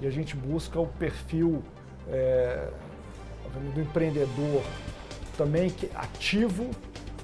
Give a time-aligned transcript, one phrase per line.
[0.00, 1.62] e a gente busca o perfil
[2.08, 2.68] é,
[3.74, 4.62] do empreendedor
[5.36, 6.70] também que, ativo,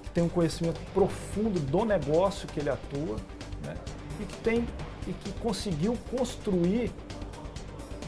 [0.03, 3.17] que tem um conhecimento profundo do negócio que ele atua
[3.65, 3.75] né?
[4.21, 4.67] e que tem
[5.07, 6.91] e que conseguiu construir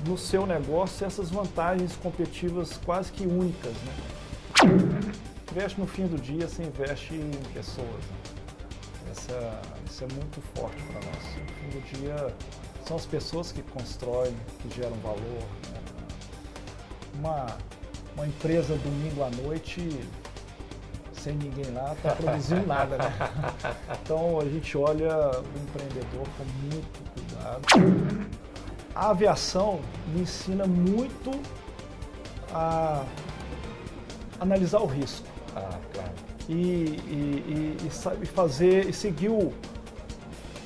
[0.06, 3.72] no seu negócio essas vantagens competitivas quase que únicas.
[3.72, 5.12] Né?
[5.50, 7.88] Investe no fim do dia, você investe em pessoas.
[7.88, 9.10] Né?
[9.10, 11.24] Essa, isso é muito forte para nós.
[11.36, 12.34] No fim do dia,
[12.86, 15.18] são as pessoas que constroem, que geram valor.
[15.18, 15.80] Né?
[17.14, 17.46] Uma,
[18.16, 20.00] uma empresa domingo à noite
[21.24, 23.12] sem ninguém lá, está produzindo nada, né?
[24.02, 28.28] Então a gente olha o empreendedor com muito cuidado.
[28.94, 31.30] A aviação me ensina muito
[32.52, 33.04] a
[34.38, 35.26] analisar o risco.
[35.56, 36.12] Ah, claro.
[36.46, 39.50] E, e, e, e sabe fazer e seguir o,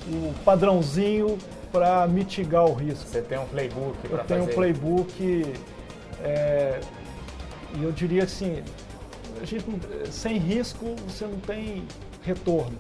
[0.09, 1.39] o padrãozinho
[1.71, 3.09] para mitigar o risco.
[3.09, 4.23] Você tem um playbook para fazer?
[4.23, 5.55] Eu tenho um playbook
[6.23, 6.81] é,
[7.79, 8.63] e eu diria assim,
[9.45, 9.65] gente,
[10.11, 11.85] sem risco você não tem
[12.23, 12.77] retorno.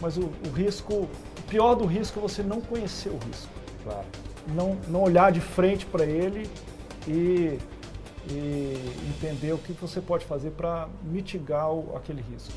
[0.00, 1.08] Mas o, o, risco, o
[1.48, 3.48] pior do risco é você não conhecer o risco.
[3.82, 4.06] Claro.
[4.54, 6.48] Não, não olhar de frente para ele
[7.06, 7.58] e,
[8.30, 12.52] e, entender o que você pode fazer para mitigar o, aquele risco.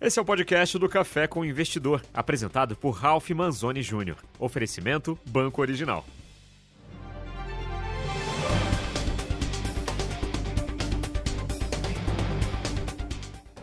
[0.00, 4.14] Esse é o podcast do Café com o Investidor, apresentado por Ralph Manzoni Jr.
[4.38, 6.04] Oferecimento Banco Original.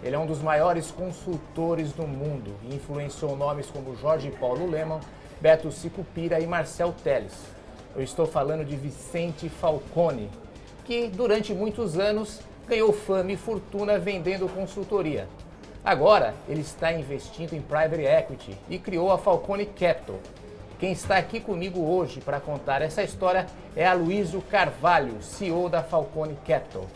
[0.03, 5.00] Ele é um dos maiores consultores do mundo e influenciou nomes como Jorge Paulo Leman,
[5.39, 7.45] Beto Sicupira e Marcel Teles.
[7.95, 10.30] Eu estou falando de Vicente Falcone,
[10.83, 15.30] que durante muitos anos ganhou fama e fortuna vendendo consultoria.
[15.86, 20.19] Agora, ele está investindo em private equity e criou a Falcone Capital.
[20.80, 26.36] Quem está aqui comigo hoje para contar essa história é Aloysio Carvalho, CEO da Falcone
[26.44, 26.88] Capital.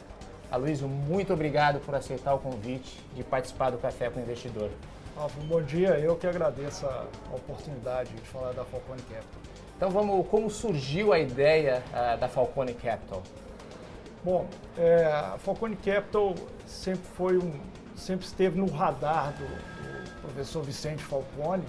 [0.49, 4.72] Aloysio, muito obrigado por aceitar o convite de participar do Café com o Investidor.
[5.47, 5.89] Bom dia.
[5.99, 9.41] Eu que agradeço a oportunidade de falar da Falcone Capital.
[9.78, 13.22] Então vamos, como surgiu a ideia uh, da Falcone Capital?
[14.23, 14.47] Bom,
[14.78, 16.33] é, a Falcone Capital
[16.66, 17.53] sempre foi um,
[17.99, 21.63] sempre esteve no radar do, do professor Vicente Falcone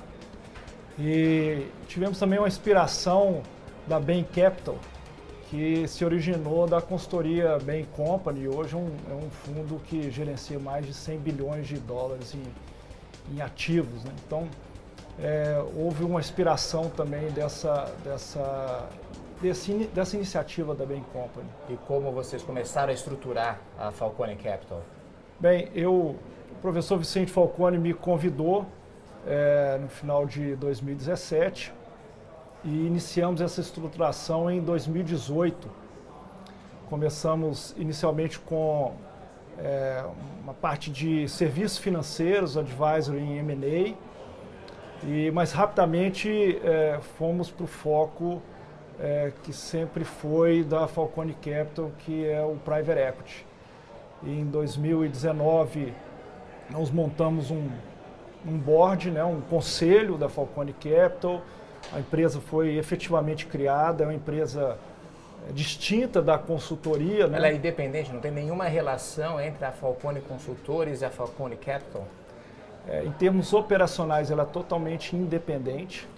[0.98, 3.42] e tivemos também uma inspiração
[3.86, 4.76] da Bain Capital,
[5.48, 8.46] que se originou da consultoria Bain Company.
[8.46, 13.34] Hoje é um, é um fundo que gerencia mais de 100 bilhões de dólares em,
[13.34, 14.04] em ativos.
[14.04, 14.12] Né?
[14.26, 14.46] Então,
[15.18, 18.88] é, houve uma inspiração também dessa, dessa,
[19.40, 21.48] desse, dessa iniciativa da Bain Company.
[21.70, 24.82] E como vocês começaram a estruturar a Falcone Capital?
[25.40, 28.66] Bem, eu, o professor Vicente Falcone me convidou
[29.26, 31.72] é, no final de 2017
[32.62, 35.66] e iniciamos essa estruturação em 2018.
[36.90, 38.92] Começamos inicialmente com
[39.58, 40.04] é,
[40.42, 43.94] uma parte de serviços financeiros, advisory em M&A,
[45.08, 48.42] e mais rapidamente é, fomos para o foco
[49.00, 53.49] é, que sempre foi da Falcone Capital, que é o Private Equity.
[54.22, 55.92] E em 2019
[56.70, 57.68] nós montamos um,
[58.46, 61.42] um board, né, um conselho da Falcone Capital,
[61.92, 64.78] a empresa foi efetivamente criada, é uma empresa
[65.48, 67.26] é, distinta da consultoria.
[67.26, 67.38] Né?
[67.38, 72.06] Ela é independente, não tem nenhuma relação entre a Falcone Consultores e a Falcone Capital?
[72.88, 76.08] É, em termos operacionais, ela é totalmente independente.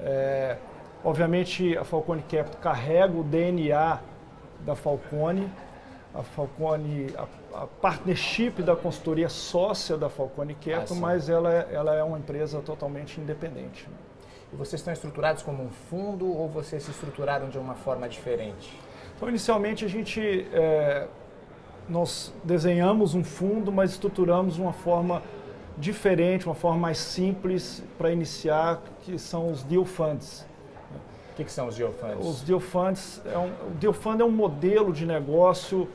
[0.00, 0.56] É,
[1.04, 3.98] obviamente, a Falcone Capital carrega o DNA
[4.60, 5.50] da Falcone.
[6.16, 11.68] A Falcone, a, a partnership da consultoria sócia da Falcone Capital, ah, mas ela, é,
[11.72, 13.86] ela é uma empresa totalmente independente.
[14.52, 18.78] E vocês estão estruturados como um fundo ou vocês se estruturaram de uma forma diferente?
[19.16, 21.06] Então, inicialmente a gente é,
[21.88, 25.22] nós desenhamos um fundo, mas estruturamos uma forma
[25.78, 30.46] diferente, uma forma mais simples para iniciar, que são os deal funds.
[31.32, 32.26] O que, que, são os deal funds?
[32.26, 35.88] Os deal funds, é um, o deal fund é um modelo de negócio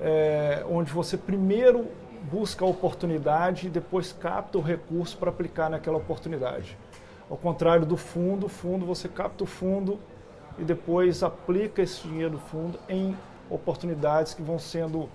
[0.00, 1.86] é, onde você primeiro
[2.30, 6.76] busca a oportunidade e depois capta o recurso para aplicar naquela oportunidade.
[7.30, 9.98] Ao contrário do fundo, fundo você capta o fundo
[10.58, 13.16] e depois aplica esse dinheiro do fundo em
[13.50, 15.08] oportunidades que vão sendo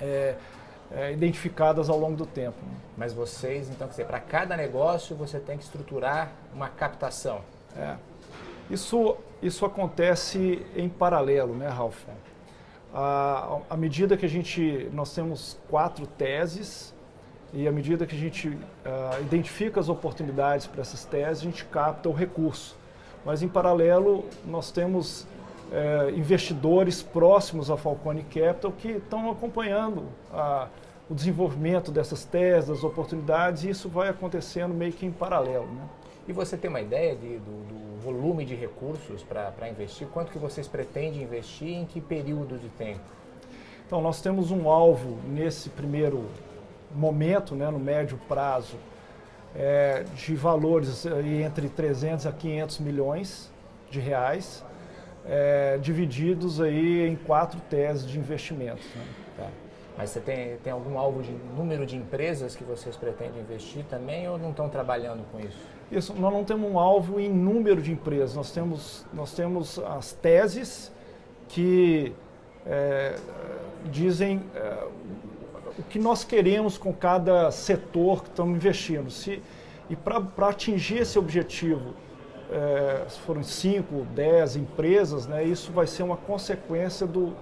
[0.00, 0.36] é,
[0.90, 2.58] é, identificadas ao longo do tempo.
[2.96, 7.40] Mas vocês, então, para cada negócio você tem que estruturar uma captação.
[7.76, 7.96] É.
[8.70, 12.04] Isso, isso acontece em paralelo, né, Ralf?
[12.92, 16.94] À medida que a gente, nós temos quatro teses
[17.52, 21.64] e à medida que a gente uh, identifica as oportunidades para essas teses, a gente
[21.64, 22.76] capta o recurso.
[23.24, 25.26] Mas em paralelo nós temos
[25.70, 30.68] é, investidores próximos à Falcone Capital que estão acompanhando a,
[31.10, 35.66] o desenvolvimento dessas teses, das oportunidades, e isso vai acontecendo meio que em paralelo.
[35.66, 35.82] Né?
[36.28, 40.06] E você tem uma ideia de, do, do volume de recursos para investir?
[40.08, 43.00] Quanto que vocês pretendem investir em que período de tempo?
[43.86, 46.26] Então, nós temos um alvo nesse primeiro
[46.94, 48.76] momento, né, no médio prazo,
[49.56, 53.50] é, de valores entre 300 a 500 milhões
[53.90, 54.62] de reais,
[55.24, 58.84] é, divididos aí em quatro teses de investimentos.
[58.94, 59.04] Né?
[59.34, 59.48] Tá.
[59.96, 64.28] Mas você tem, tem algum alvo de número de empresas que vocês pretendem investir também
[64.28, 65.77] ou não estão trabalhando com isso?
[65.90, 70.12] Isso, nós não temos um alvo em número de empresas, nós temos, nós temos as
[70.12, 70.92] teses
[71.48, 72.12] que
[72.66, 73.16] é,
[73.90, 74.86] dizem é,
[75.78, 79.10] o que nós queremos com cada setor que estamos investindo.
[79.10, 79.42] Se,
[79.88, 81.94] e para atingir esse objetivo,
[82.50, 87.34] é, se forem 5, 10 empresas, né, isso vai ser uma consequência do,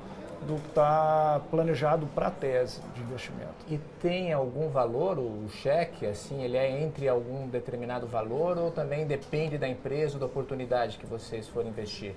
[0.47, 3.55] do que está planejado para a tese de investimento.
[3.69, 9.07] E tem algum valor, o cheque, assim, ele é entre algum determinado valor ou também
[9.07, 12.15] depende da empresa ou da oportunidade que vocês forem investir?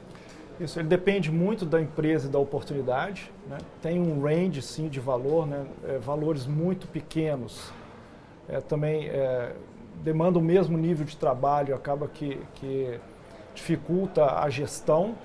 [0.60, 3.32] Isso, ele depende muito da empresa e da oportunidade.
[3.48, 3.58] Né?
[3.82, 5.66] Tem um range, sim, de valor, né?
[5.88, 7.72] É, valores muito pequenos.
[8.48, 9.54] É, também é,
[10.04, 13.00] demanda o mesmo nível de trabalho, acaba que, que
[13.54, 15.16] dificulta a gestão,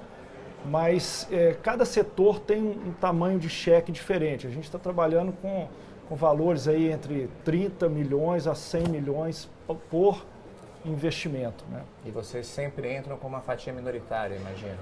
[0.64, 4.46] mas é, cada setor tem um, um, tamanho de cheque diferente.
[4.46, 5.69] A gente está trabalhando com,
[6.08, 9.50] com valores aí entre 30 milhões a 100 milhões
[9.90, 10.25] por
[10.84, 11.64] investimento.
[11.70, 11.82] Né?
[12.05, 14.78] E vocês sempre entram com uma fatia minoritária, imagino.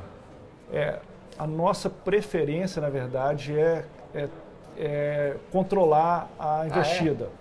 [0.73, 0.99] É,
[1.39, 3.85] a nossa preferência, na verdade, é,
[4.15, 4.29] é,
[4.77, 7.29] é controlar a investida.
[7.31, 7.35] Ah,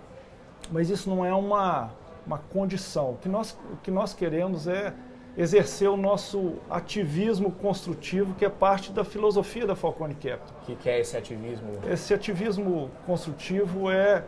[0.66, 0.68] é?
[0.70, 1.90] Mas isso não é uma,
[2.26, 3.10] uma condição.
[3.10, 4.92] O que, nós, o que nós queremos é
[5.36, 10.54] exercer o nosso ativismo construtivo, que é parte da filosofia da Falcone Capital.
[10.62, 11.68] O que, que, é esse ativismo?
[11.90, 14.24] Esse ativismo construtivo é,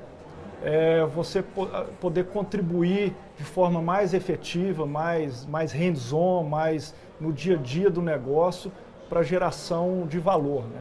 [0.62, 1.67] é você po
[2.01, 8.00] poder contribuir de forma mais efetiva, mais, mais hands-on, mais no dia a dia do
[8.00, 8.73] negócio,
[9.09, 10.65] para geração de valor.
[10.65, 10.81] Né?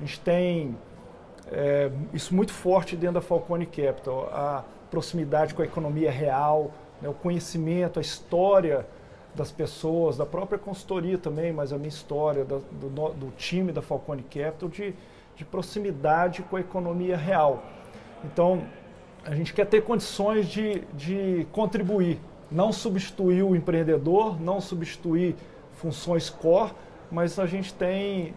[0.00, 0.76] A gente tem
[1.52, 6.70] é, isso muito forte dentro da Falcone Capital, a proximidade com a economia real,
[7.02, 8.86] né, o conhecimento, a história
[9.34, 13.82] das pessoas, da própria consultoria também, mas a minha história, do, do, do time da
[13.82, 14.94] Falcone Capital, de,
[15.36, 17.62] de proximidade com a economia real.
[18.24, 18.64] Então,
[19.24, 22.18] a gente quer ter condições de, de contribuir,
[22.50, 25.36] não substituir o empreendedor, não substituir
[25.72, 26.72] funções core,
[27.10, 28.34] mas a gente tem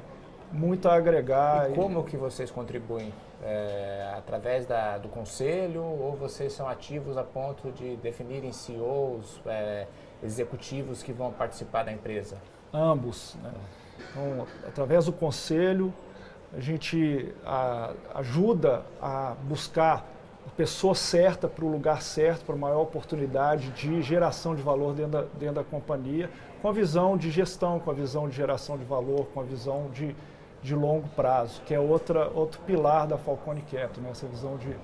[0.52, 1.72] muito a agregar.
[1.72, 2.04] E como e...
[2.04, 3.12] que vocês contribuem?
[3.44, 9.88] É, através da, do conselho ou vocês são ativos a ponto de definirem CEOs, é,
[10.24, 12.38] executivos que vão participar da empresa?
[12.74, 13.36] Ambos.
[13.44, 13.52] Né?
[14.10, 15.94] Então, através do conselho,
[16.56, 20.06] a gente a, ajuda a buscar
[20.46, 24.94] a pessoa certa para o lugar certo, para a maior oportunidade de geração de valor
[24.94, 26.30] dentro da, dentro da companhia,
[26.62, 29.90] com a visão de gestão, com a visão de geração de valor, com a visão
[29.94, 30.16] de,
[30.62, 34.10] de longo prazo, que é outra, outro pilar da Falcone Capital, né?
[34.12, 34.76] essa visão de,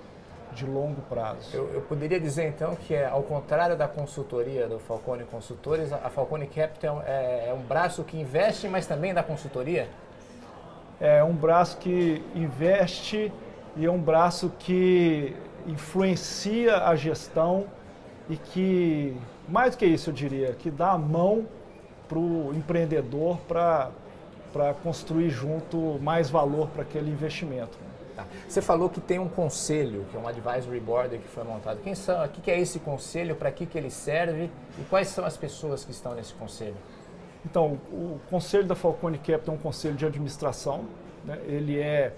[0.57, 1.55] de longo prazo.
[1.55, 6.09] Eu, eu, poderia dizer então que, é, ao contrário da consultoria do Falcone Consultores, a
[6.09, 9.87] Falcone Capital é, é um braço que investe, mas também dá consultoria?
[10.99, 13.31] É um braço que investe
[13.75, 15.35] e é um braço que
[15.67, 17.65] influencia a gestão
[18.27, 19.15] e que,
[19.47, 21.45] mais do que isso eu diria, que dá a mão
[22.09, 23.91] para o empreendedor para
[24.81, 27.77] construir junto mais valor para aquele investimento.
[28.17, 28.25] Tá.
[28.47, 31.79] Você falou que tem um conselho, que é um advisory board que foi montado.
[31.83, 32.25] Quem são?
[32.25, 33.35] O que é esse conselho?
[33.35, 34.49] Para que, que ele serve?
[34.79, 36.75] E quais são as pessoas que estão nesse conselho?
[37.45, 40.85] Então, o conselho da Falcone Capital é um conselho de administração.
[41.23, 41.39] Né?
[41.45, 42.11] Ele é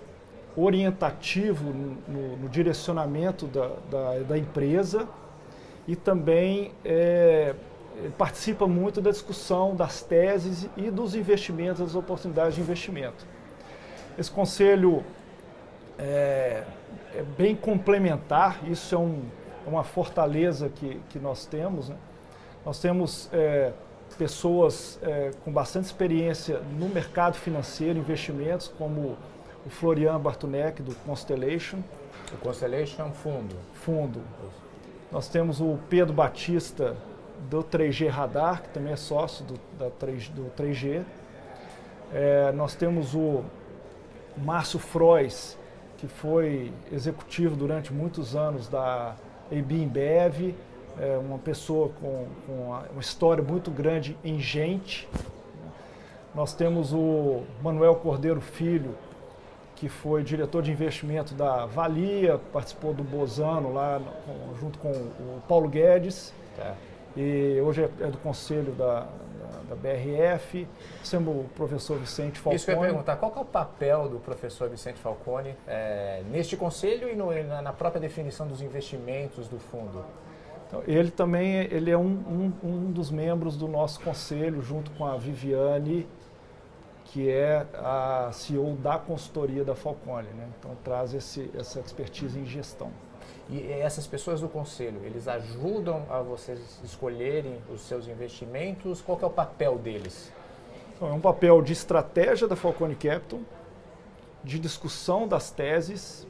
[0.55, 5.05] orientativo no, no direcionamento da, da, da, empresa
[5.85, 7.53] e também é,
[8.17, 13.25] participa muito da discussão das teses e dos investimentos, das oportunidades de investimento.
[14.17, 15.03] Esse conselho
[15.99, 16.63] é,
[17.13, 19.21] é bem complementar, isso é um,
[19.65, 21.89] é uma fortaleza que, que nós temos.
[21.89, 21.97] Né?
[22.65, 23.73] Nós temos é,
[24.17, 29.17] pessoas é, com bastante experiência no mercado financeiro, investimentos, como
[29.65, 31.79] o Florian Bartunek, do Constellation.
[32.33, 33.55] O Constellation Fundo.
[33.73, 34.21] Fundo.
[35.11, 36.95] Nós temos o Pedro Batista,
[37.49, 41.03] do 3G Radar, que também é sócio do, da 3, do 3G.
[42.13, 43.43] É, nós temos o
[44.37, 45.57] Márcio Frois,
[45.99, 49.15] que foi executivo durante muitos anos da
[49.51, 50.55] AB InBev.
[50.97, 55.07] é uma pessoa com, com uma história muito grande em gente.
[56.33, 58.95] Nós temos o Manuel Cordeiro Filho,
[59.75, 64.01] que foi diretor de investimento da Valia, participou do Bozano lá
[64.59, 66.33] junto com o Paulo Guedes.
[66.55, 66.75] Tá.
[67.17, 69.07] E hoje é, é do conselho da,
[69.69, 70.67] da, BRF,
[71.03, 72.55] sendo o professor Vicente Falcone.
[72.55, 76.57] Isso que eu ia perguntar, qual é o papel do professor Vicente Falcone é, neste
[76.57, 80.03] conselho e no, na própria definição dos investimentos do fundo?
[80.67, 85.05] Então, ele também ele é um, um, um, dos membros do nosso conselho, junto com
[85.05, 86.07] a Viviane,
[87.05, 90.27] que é a CEO da consultoria da Falcone.
[90.29, 90.47] Né?
[90.59, 92.91] Então, traz esse, essa expertise em gestão.
[93.49, 99.01] E essas pessoas do conselho, eles ajudam a vocês escolherem os seus investimentos?
[99.01, 100.31] Qual é o papel deles?
[100.95, 103.39] Então, é um papel de estratégia da Falcone Capital,
[104.43, 106.27] de discussão das teses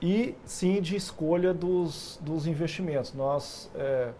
[0.00, 3.14] e sim de escolha dos, dos investimentos.
[3.14, 4.10] Nós, é,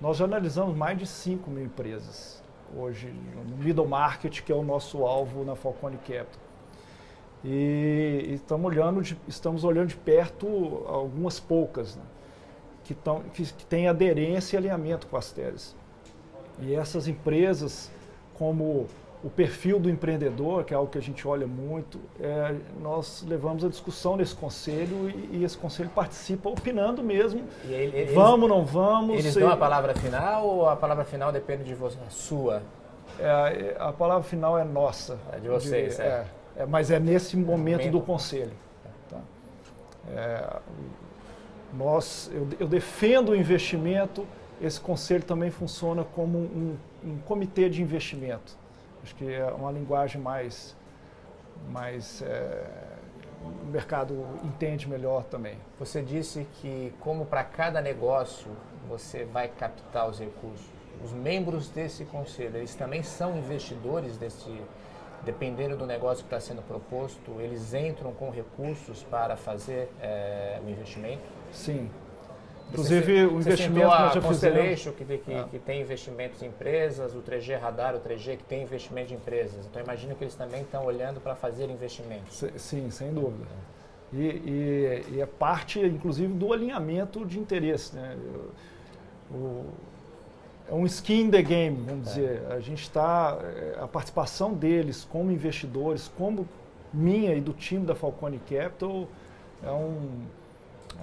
[0.00, 2.40] nós já analisamos mais de 5 mil empresas
[2.76, 6.41] hoje no middle market, que é o nosso alvo na Falcone Capital.
[7.44, 12.02] E, e estamos, olhando de, estamos olhando de perto algumas poucas né,
[12.84, 15.74] que, tão, que, que têm aderência e alinhamento com as teses.
[16.60, 17.90] E essas empresas,
[18.34, 18.86] como
[19.24, 23.64] o perfil do empreendedor, que é algo que a gente olha muito, é, nós levamos
[23.64, 27.42] a discussão nesse conselho e, e esse conselho participa opinando mesmo.
[27.64, 29.18] Ele, vamos, não vamos.
[29.18, 32.62] Eles dão a palavra final ou a palavra final depende de você, sua?
[33.18, 35.18] É, a palavra final é nossa.
[35.32, 36.06] É de vocês, de, é.
[36.06, 36.26] é.
[36.68, 37.90] Mas é nesse momento, momento.
[37.92, 38.52] do conselho.
[39.08, 39.20] Tá?
[40.08, 40.60] É,
[41.72, 44.26] nós, eu, eu defendo o investimento,
[44.60, 48.62] esse conselho também funciona como um, um comitê de investimento
[49.02, 50.76] Acho que é uma linguagem mais,
[51.70, 52.64] mais é,
[53.42, 55.58] o mercado entende melhor também.
[55.78, 58.46] Você disse que como para cada negócio
[58.88, 60.64] você vai captar os recursos,
[61.04, 64.50] os membros desse conselho, eles também são investidores desse,
[65.24, 70.68] dependendo do negócio que está sendo proposto, eles entram com recursos para fazer é, o
[70.68, 71.22] investimento?
[71.52, 71.90] Sim,
[72.72, 75.46] Inclusive, o investimento que nós já Constellation, que, que, ah.
[75.50, 79.66] que, tem investimentos em empresas, o 3G Radar, o 3G, que tem investimento em empresas.
[79.66, 82.42] Então, imagino que eles também estão olhando para fazer investimentos.
[82.56, 83.50] Sim, sem dúvida.
[84.12, 87.94] E, e, e, é parte, inclusive, do alinhamento de interesse.
[87.94, 88.16] Né?
[89.30, 89.66] O,
[90.72, 92.42] é um skin in the game, vamos dizer.
[92.50, 96.48] A gente está, é, a participação deles como investidores, como
[96.92, 99.06] minha e do time da Falcone Capital,
[99.62, 100.24] é um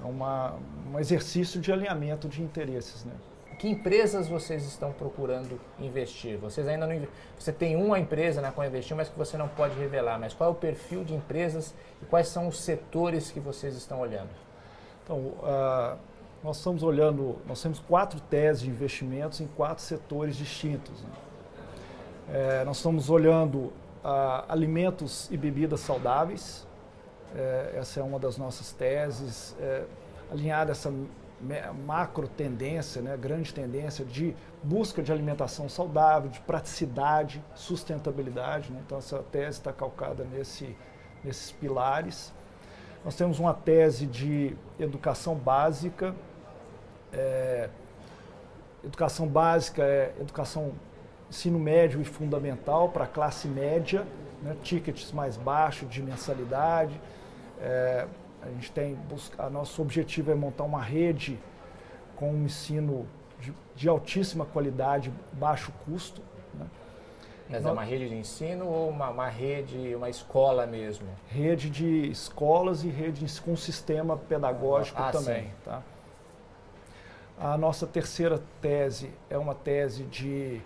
[0.02, 0.56] é uma,
[0.92, 3.06] um exercício de alinhamento de interesses.
[3.06, 3.14] Né?
[3.60, 6.38] Que empresas vocês estão procurando investir?
[6.38, 7.08] Vocês ainda não
[7.38, 10.18] Você tem uma empresa na qual investir, mas que você não pode revelar.
[10.18, 14.00] Mas qual é o perfil de empresas e quais são os setores que vocês estão
[14.00, 14.30] olhando?
[15.04, 15.98] Então, uh,
[16.44, 21.02] nós estamos olhando, nós temos quatro teses de investimentos em quatro setores distintos.
[21.02, 21.10] Né?
[22.32, 26.68] É, nós estamos olhando uh, alimentos e bebidas saudáveis,
[27.36, 29.84] é, essa é uma das nossas teses, é,
[30.32, 30.92] alinhada a essa
[31.86, 38.72] macro tendência, né, grande tendência de busca de alimentação saudável, de praticidade, sustentabilidade.
[38.72, 38.82] Né?
[38.86, 40.76] Então, essa tese está calcada nesse,
[41.24, 42.34] nesses pilares.
[43.06, 46.14] Nós temos uma tese de educação básica.
[47.12, 47.70] É,
[48.84, 50.74] educação básica é educação
[51.30, 54.06] ensino médio e fundamental para a classe média,
[54.42, 57.00] né, tickets mais baixos de mensalidade.
[57.62, 58.08] É,
[58.42, 61.38] a gente tem buscar, nosso objetivo é montar uma rede
[62.16, 63.06] com um ensino
[63.40, 66.22] de, de altíssima qualidade, baixo custo.
[66.54, 66.66] Né?
[67.50, 71.08] Mas é uma rede de ensino ou uma, uma, rede, uma escola mesmo?
[71.28, 75.44] Rede de escolas e rede com sistema pedagógico ah, também.
[75.44, 75.52] Sim.
[75.66, 75.84] Tá?
[77.40, 80.62] A nossa terceira tese é uma tese de.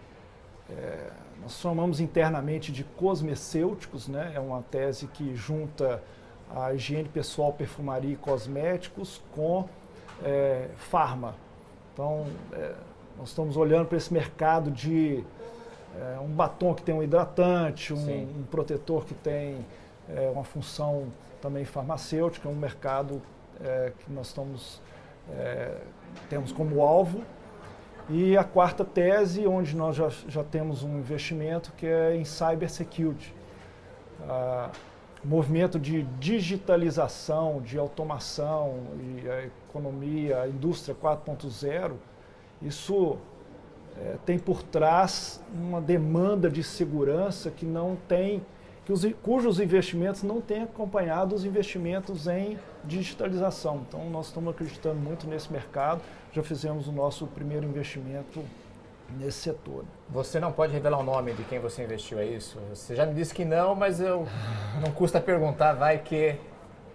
[0.69, 1.11] É,
[1.41, 4.31] nós chamamos internamente de cosmecêuticos, né?
[4.33, 6.01] é uma tese que junta
[6.49, 9.67] a higiene pessoal, perfumaria e cosméticos com
[10.23, 11.35] é, farma.
[11.93, 12.73] Então, é,
[13.17, 15.23] nós estamos olhando para esse mercado de
[15.95, 19.63] é, um batom que tem um hidratante, um, um protetor que tem
[20.09, 21.07] é, uma função
[21.41, 23.21] também farmacêutica, um mercado
[23.61, 24.81] é, que nós estamos,
[25.31, 25.77] é,
[26.29, 27.21] temos como alvo.
[28.09, 33.33] E a quarta tese, onde nós já, já temos um investimento, que é em cybersecurity.
[34.27, 34.69] Ah,
[35.23, 41.93] movimento de digitalização, de automação e a economia, a indústria 4.0,
[42.61, 43.17] isso
[43.97, 48.45] é, tem por trás uma demanda de segurança que não tem
[48.91, 53.85] os, cujos investimentos não têm acompanhado os investimentos em digitalização.
[53.87, 56.01] Então, nós estamos acreditando muito nesse mercado,
[56.33, 58.43] já fizemos o nosso primeiro investimento
[59.17, 59.85] nesse setor.
[60.09, 62.59] Você não pode revelar o nome de quem você investiu, é isso?
[62.73, 64.27] Você já me disse que não, mas eu
[64.83, 66.35] não custa perguntar, vai que...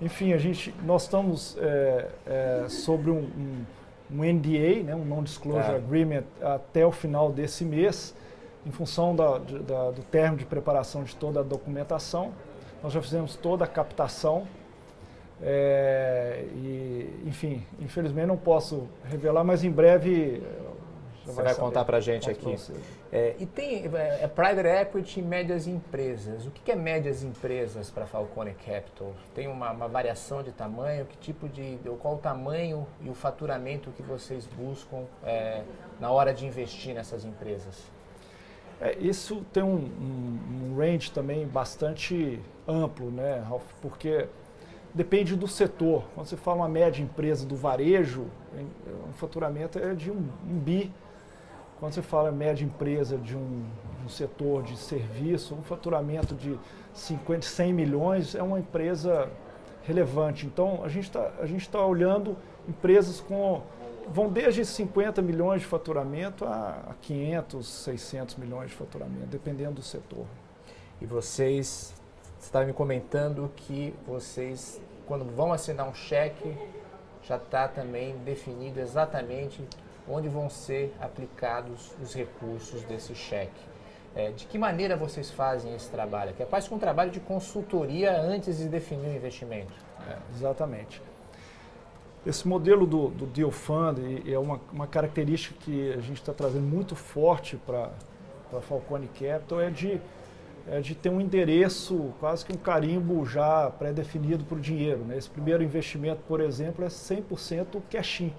[0.00, 3.64] Enfim, a gente, nós estamos é, é, sobre um, um,
[4.12, 5.76] um, NDA, né, um Non-Disclosure é.
[5.76, 8.14] Agreement, até o final desse mês,
[8.68, 12.34] em função da, da, do termo de preparação de toda a documentação.
[12.82, 14.46] Nós já fizemos toda a captação.
[15.40, 20.42] É, e, enfim, infelizmente não posso revelar, mas em breve
[21.24, 22.56] você vai, vai contar para a gente aqui.
[23.10, 26.44] É, e tem é, é, private equity e médias empresas.
[26.44, 29.14] O que é médias empresas para Falcone Capital?
[29.34, 31.06] Tem uma, uma, variação de tamanho?
[31.06, 35.62] Que tipo de, qual o tamanho e o faturamento que vocês buscam é,
[36.00, 37.97] na hora de investir nessas empresas?
[38.80, 40.38] É, isso tem um, um,
[40.72, 43.64] um, range também bastante amplo, né, Ralf?
[43.82, 44.28] Porque
[44.94, 46.04] depende do setor.
[46.14, 48.26] Quando você fala uma média empresa do varejo,
[49.08, 50.92] o faturamento é de um, um bi
[51.78, 53.64] quando você fala média empresa de um,
[54.04, 56.58] um setor de serviço, um faturamento de
[56.92, 59.30] 50, 100 milhões é uma empresa
[59.84, 60.44] relevante.
[60.44, 61.30] Então, a gente está
[61.70, 62.36] tá olhando
[62.68, 63.62] empresas com
[64.12, 70.26] vão desde 50 milhões de faturamento a 500, 600 milhões de faturamento, dependendo do setor.
[71.00, 71.94] E vocês
[72.40, 76.56] estavam me comentando que vocês, quando vão assinar um cheque,
[77.22, 79.62] já está também definido exatamente
[80.08, 83.60] onde vão ser aplicados os recursos desse cheque.
[84.16, 86.32] É, de que maneira vocês fazem esse trabalho?
[86.34, 89.72] Que é quase um trabalho de consultoria antes de definir o investimento.
[90.08, 91.02] É, exatamente.
[92.28, 93.98] Esse modelo do, do Deal Fund
[94.30, 97.90] é uma, uma característica que a gente está trazendo muito forte para
[98.52, 99.98] a Falcone Capital, é de,
[100.66, 104.98] é de ter um endereço, quase que um carimbo já pré-definido para o dinheiro.
[105.06, 105.16] Né?
[105.16, 108.30] Esse primeiro investimento, por exemplo, é 100% cash-in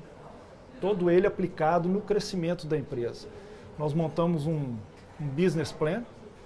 [0.80, 3.28] todo ele aplicado no crescimento da empresa.
[3.76, 4.76] Nós montamos um,
[5.20, 6.04] um business plan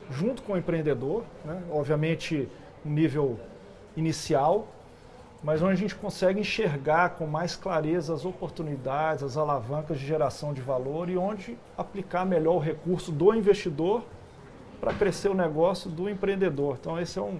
[0.09, 1.61] junto com o empreendedor, né?
[1.69, 2.47] obviamente
[2.85, 3.37] um nível
[3.97, 4.65] inicial,
[5.43, 10.53] mas onde a gente consegue enxergar com mais clareza as oportunidades, as alavancas de geração
[10.53, 14.03] de valor e onde aplicar melhor o recurso do investidor
[14.79, 16.77] para crescer o negócio do empreendedor.
[16.79, 17.39] Então esse é um,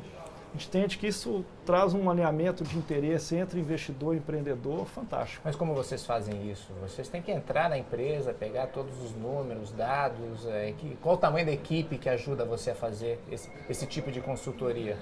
[0.53, 5.41] a gente entende que isso traz um alinhamento de interesse entre investidor e empreendedor fantástico.
[5.43, 6.71] Mas como vocês fazem isso?
[6.81, 11.17] Vocês têm que entrar na empresa, pegar todos os números, dados, é, que, qual o
[11.17, 14.95] tamanho da equipe que ajuda você a fazer esse, esse tipo de consultoria?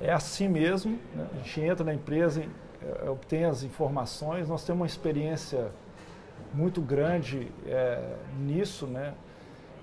[0.00, 1.26] É assim mesmo, né?
[1.32, 2.44] a gente entra na empresa,
[2.82, 5.70] é, obtém as informações, nós temos uma experiência
[6.52, 9.14] muito grande é, nisso, né?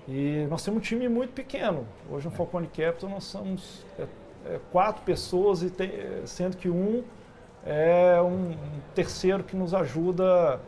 [0.08, 1.86] E nós temos um time muito pequeno.
[2.10, 4.06] Hoje no Falcone Capital nós somos é,
[4.46, 5.90] é, quatro pessoas, e tem,
[6.26, 7.04] sendo que um
[7.64, 8.56] é um
[8.94, 10.60] terceiro que nos ajuda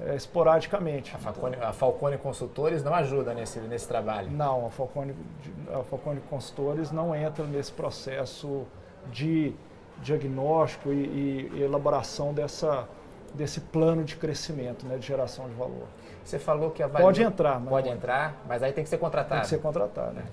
[0.00, 1.14] é, esporadicamente.
[1.14, 4.30] A Falcone, a Falcone, Consultores não ajuda nesse, nesse trabalho?
[4.30, 5.14] Não, a Falcone,
[5.72, 8.66] a Falcone Consultores não entra nesse processo
[9.12, 9.52] de
[10.02, 12.88] diagnóstico e, e elaboração dessa,
[13.34, 15.86] desse plano de crescimento, né, de geração de valor.
[16.24, 17.08] Você falou que avaliou...
[17.08, 17.60] Pode entrar.
[17.60, 19.34] Pode entrar, mas aí tem que ser contratado.
[19.34, 20.24] Tem que ser contratado, né?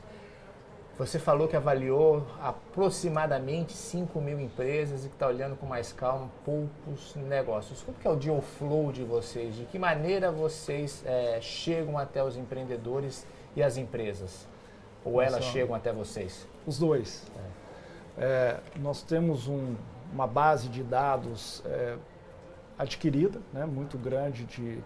[0.97, 6.27] Você falou que avaliou aproximadamente 5 mil empresas e que está olhando com mais calma
[6.43, 7.83] poucos negócios.
[7.83, 9.55] Como que é o deal flow de vocês?
[9.55, 14.47] De que maneira vocês é, chegam até os empreendedores e as empresas?
[15.05, 16.47] Ou elas chegam até vocês?
[16.65, 17.23] Os dois.
[17.37, 17.56] É.
[18.17, 19.75] É, nós temos um,
[20.11, 21.95] uma base de dados é,
[22.77, 24.79] adquirida, né, muito grande de,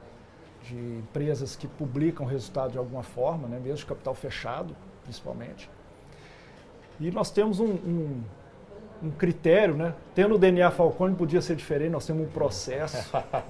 [0.63, 5.69] de empresas que publicam resultado de alguma forma, né, mesmo de capital fechado, principalmente.
[6.99, 8.23] E nós temos um, um,
[9.01, 9.95] um critério, né?
[10.13, 13.11] Tendo o DNA Falcone podia ser diferente, nós temos um processo.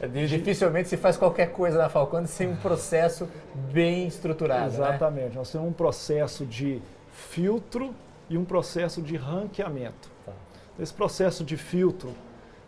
[0.00, 0.26] né?
[0.26, 3.28] Dificilmente se faz qualquer coisa na Falcone sem um processo
[3.70, 4.62] bem estruturado.
[4.62, 4.68] Né?
[4.68, 5.28] Exatamente.
[5.28, 5.34] Né?
[5.34, 6.80] Nós temos um processo de
[7.12, 7.94] filtro
[8.28, 10.10] e um processo de ranqueamento.
[10.24, 10.32] Tá.
[10.78, 12.12] Esse processo de filtro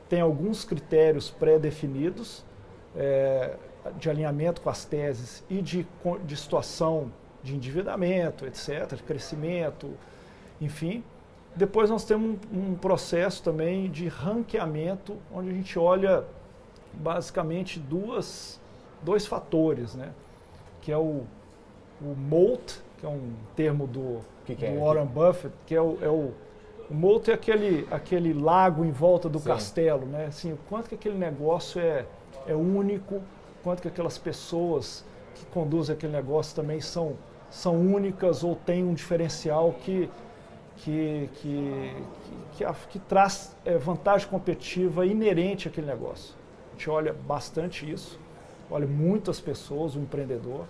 [0.08, 2.44] tem alguns critérios pré-definidos
[2.96, 3.56] é,
[3.98, 5.86] de alinhamento com as teses e de,
[6.24, 9.90] de situação de endividamento, etc., de crescimento,
[10.60, 11.04] enfim,
[11.54, 16.24] depois nós temos um, um processo também de ranqueamento, onde a gente olha
[16.92, 18.60] basicamente duas,
[19.02, 20.12] dois fatores, né?
[20.80, 21.24] que é o,
[22.00, 24.72] o MOLT, que é um termo do, que que é?
[24.72, 26.32] do Warren Buffett, que é o, é o,
[26.90, 29.46] o é aquele, aquele lago em volta do Sim.
[29.46, 30.26] castelo, né?
[30.26, 32.04] Assim, o quanto que aquele negócio é,
[32.46, 33.22] é único,
[33.62, 37.16] quanto que aquelas pessoas que conduzem aquele negócio também são,
[37.50, 40.10] são únicas ou têm um diferencial que
[40.78, 41.92] que, que,
[42.54, 46.34] que, que, que traz é, vantagem competitiva inerente àquele negócio.
[46.68, 48.18] A gente olha bastante isso,
[48.70, 50.64] olha muitas pessoas, o empreendedor.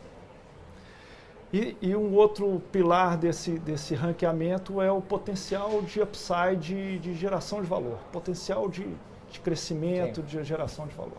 [1.52, 7.14] E, e, um outro pilar desse, desse ranqueamento é o potencial de upside de, de
[7.14, 8.86] geração de valor, potencial de,
[9.30, 10.26] de crescimento, Sim.
[10.26, 11.16] de geração de valor.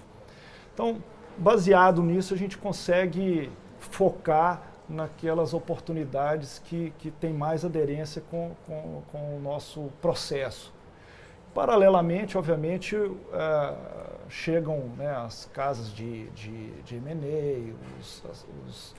[0.73, 1.01] Então,
[1.35, 9.01] baseado nisso, a gente consegue focar naquelas oportunidades que, que têm mais aderência com, com,
[9.11, 10.73] com o nosso processo.
[11.53, 13.17] Paralelamente, obviamente, uh,
[14.29, 18.23] chegam né, as casas de, de, de M&A, os,
[18.67, 18.95] os,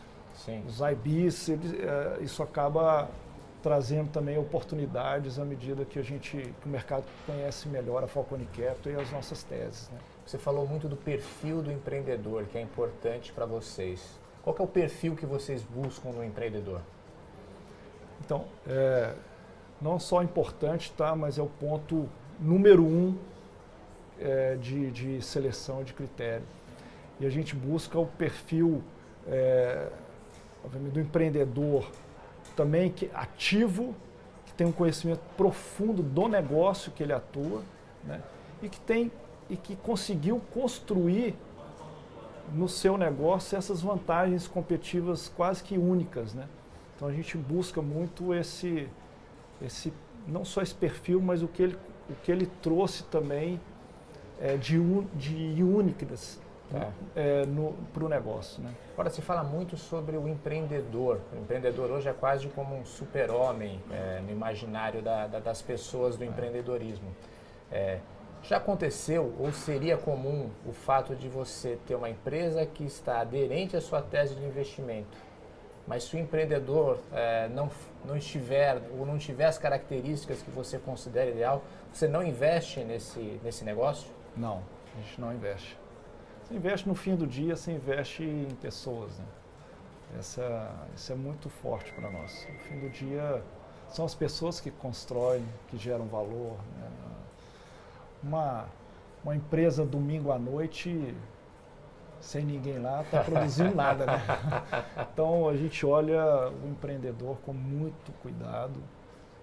[0.66, 3.08] os IBs, eles, uh, isso acaba
[3.62, 8.46] trazendo também oportunidades à medida que a gente, que o mercado conhece melhor a Falcone
[8.46, 9.90] Capital e as nossas teses.
[9.90, 9.98] Né?
[10.24, 14.18] Você falou muito do perfil do empreendedor, que é importante para vocês.
[14.42, 16.80] Qual é o perfil que vocês buscam no empreendedor?
[18.24, 19.14] Então, é,
[19.80, 23.18] não só importante, tá, mas é o ponto número um
[24.18, 26.46] é, de, de seleção de critério.
[27.18, 28.82] E a gente busca o perfil
[29.26, 29.88] é,
[30.92, 31.90] do empreendedor
[32.56, 33.94] também que ativo,
[34.46, 37.62] que tem um conhecimento profundo do negócio que ele atua,
[38.04, 38.22] né,
[38.62, 39.10] e que tem
[39.48, 41.34] e que conseguiu construir
[42.52, 46.46] no seu negócio essas vantagens competitivas quase que únicas, né?
[46.94, 48.88] Então a gente busca muito esse,
[49.60, 49.92] esse
[50.26, 53.60] não só esse perfil, mas o que ele, o que ele trouxe também
[54.40, 54.78] é, de,
[55.16, 56.92] de únicas né?
[57.16, 57.42] é,
[57.92, 58.62] para o negócio.
[58.62, 58.72] Né?
[58.92, 61.20] Agora se fala muito sobre o empreendedor.
[61.32, 66.16] O empreendedor hoje é quase como um super-homem é, no imaginário da, da, das pessoas
[66.16, 66.26] do é.
[66.26, 67.08] empreendedorismo.
[67.70, 67.98] É,
[68.42, 73.76] já aconteceu ou seria comum o fato de você ter uma empresa que está aderente
[73.76, 75.16] à sua tese de investimento,
[75.86, 77.70] mas se o empreendedor é, não,
[78.04, 83.40] não estiver ou não tiver as características que você considera ideal, você não investe nesse,
[83.42, 84.08] nesse negócio?
[84.36, 84.62] Não,
[84.96, 85.76] a gente não investe.
[86.50, 89.16] Você investe no fim do dia, você investe em pessoas.
[89.16, 89.24] Né?
[90.18, 92.44] Essa, isso é muito forte para nós.
[92.52, 93.40] No fim do dia,
[93.88, 96.56] são as pessoas que constroem, que geram valor.
[96.76, 96.90] Né?
[98.22, 98.66] uma,
[99.22, 101.14] uma empresa domingo à noite
[102.20, 104.22] sem ninguém lá, está produzindo nada, né?
[105.12, 108.78] Então a gente olha o empreendedor com muito cuidado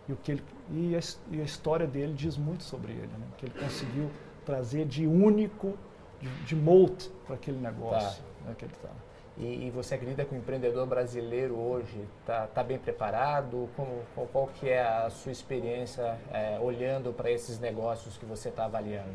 [0.10, 1.00] e o que ele e a,
[1.32, 3.28] e a história dele diz muito sobre ele, né?
[3.38, 4.12] Que ele conseguiu
[4.46, 5.78] trazer de único,
[6.20, 8.50] de, de mold para aquele negócio tá.
[8.50, 8.90] né, que ele está.
[9.38, 13.70] E, e, você acredita que o empreendedor brasileiro hoje está tá bem preparado?
[13.76, 18.50] Como, qual, qual, que é a sua experiência é, olhando para esses negócios que você
[18.50, 19.12] está avaliando?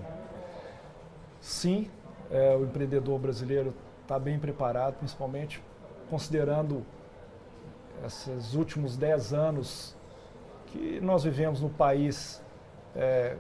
[1.41, 1.91] Sim,
[2.31, 5.61] é, o empreendedor brasileiro está bem preparado, principalmente
[6.09, 6.87] considerando
[8.07, 9.97] esses últimos 10 anos
[10.67, 12.41] que nós vivemos no país
[12.95, 13.37] é,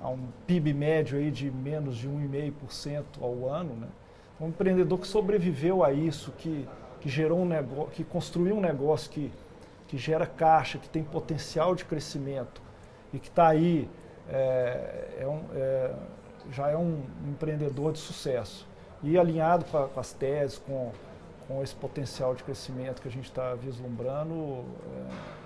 [0.00, 3.88] a um PIB médio aí de menos de 1,5% ao ano, né?
[4.40, 6.68] um empreendedor que sobreviveu a isso, que,
[7.00, 9.32] que gerou um negócio, que construiu um negócio que,
[9.86, 12.60] que gera caixa, que tem potencial de crescimento
[13.12, 13.88] e que está aí,
[14.28, 15.94] é, é um, é,
[16.50, 18.66] já é um empreendedor de sucesso.
[19.02, 20.90] E alinhado com, a, com as teses, com,
[21.46, 25.44] com esse potencial de crescimento que a gente está vislumbrando, é,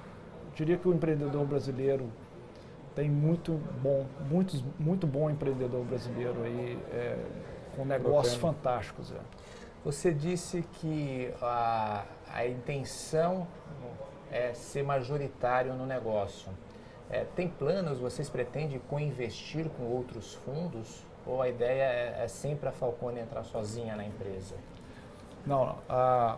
[0.54, 2.10] diria que o empreendedor brasileiro
[2.98, 6.76] tem muito bom, muitos, muito bom empreendedor brasileiro aí.
[6.90, 7.16] É,
[7.76, 8.54] com negócios Bacana.
[8.54, 9.12] fantásticos.
[9.12, 9.20] É.
[9.84, 13.46] Você disse que a, a intenção
[14.32, 16.50] é ser majoritário no negócio.
[17.08, 21.06] É, tem planos, vocês pretendem co-investir com outros fundos?
[21.24, 24.56] Ou a ideia é, é, sempre a Falcone entrar sozinha na empresa?
[25.46, 26.36] Não, a,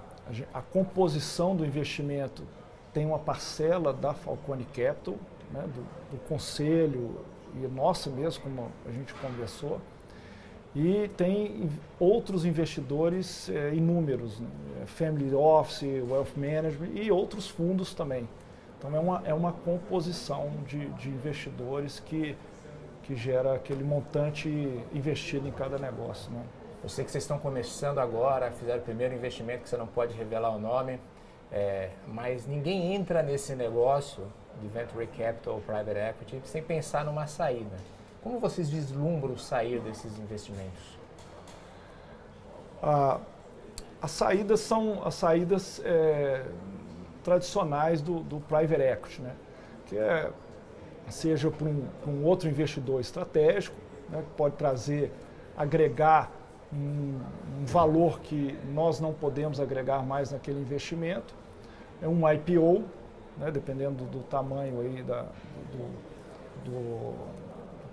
[0.53, 2.45] a composição do investimento
[2.93, 5.15] tem uma parcela da Falcone Capital,
[5.53, 7.21] né, do, do conselho
[7.55, 9.81] e nossa mesmo, como a gente conversou,
[10.75, 14.49] e tem outros investidores é, inúmeros, né?
[14.87, 18.29] Family Office, Wealth Management e outros fundos também.
[18.79, 22.37] Então é uma, é uma composição de, de investidores que,
[23.03, 24.49] que gera aquele montante
[24.93, 26.31] investido em cada negócio.
[26.33, 26.43] Né?
[26.83, 30.15] Eu sei que vocês estão começando agora, fizeram o primeiro investimento que você não pode
[30.15, 30.99] revelar o nome,
[31.53, 34.25] é, mas ninguém entra nesse negócio
[34.61, 37.77] de Venture Capital ou Private Equity sem pensar numa saída.
[38.23, 40.99] Como vocês vislumbram sair desses investimentos?
[42.83, 43.19] Ah,
[44.01, 46.45] as saídas são as saídas é,
[47.23, 49.35] tradicionais do, do private equity, né?
[49.87, 50.31] que é
[51.09, 53.77] seja para um, um, outro investidor estratégico,
[54.09, 54.23] né?
[54.23, 55.13] que pode trazer,
[55.57, 56.31] agregar
[56.73, 57.19] um,
[57.59, 61.35] um, valor que nós não podemos agregar mais naquele investimento,
[62.01, 62.85] é um IPO,
[63.41, 65.23] né, dependendo do, tamanho aí da,
[65.73, 67.15] do, do,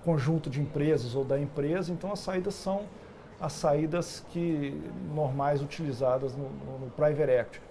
[0.04, 1.92] conjunto de empresas ou da empresa.
[1.92, 2.84] Então as saídas são
[3.40, 4.80] as saídas que
[5.14, 7.62] normais utilizadas no, no, no Private Equity.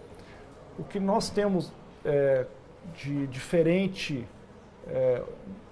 [0.79, 1.73] O que nós temos
[2.05, 2.47] é,
[2.95, 4.27] de diferente
[4.87, 5.23] é,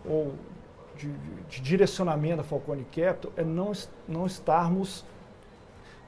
[0.05, 0.35] ou
[0.97, 1.11] de,
[1.49, 3.73] de, direcionamento da Falcone Capital é não,
[4.09, 5.05] não estarmos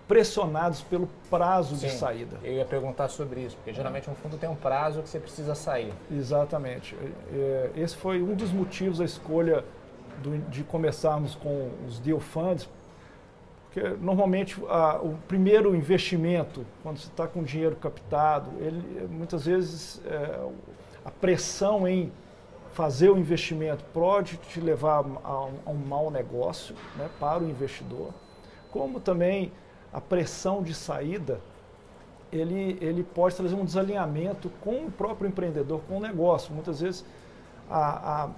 [0.09, 2.37] pressionados pelo prazo Sim, de saída.
[2.43, 5.55] Eu ia perguntar sobre isso, porque geralmente um fundo tem um prazo que você precisa
[5.55, 5.93] sair.
[6.11, 6.97] Exatamente.
[7.33, 9.65] É, esse foi um dos motivos da escolha
[10.49, 12.69] de começarmos com os deal funds,
[13.65, 20.01] porque normalmente a, o primeiro investimento, quando você está com dinheiro captado, ele muitas vezes
[20.07, 20.41] é,
[21.05, 22.11] a pressão em
[22.73, 27.49] fazer o investimento pode te levar a um, a um mau negócio né, para o
[27.49, 28.11] investidor,
[28.71, 29.53] como também
[29.97, 31.41] a pressão de saída,
[32.31, 36.53] ele, ele pode trazer um desalinhamento com o próprio empreendedor, com o negócio.
[36.53, 37.03] Muitas vezes
[37.71, 38.31] a, a,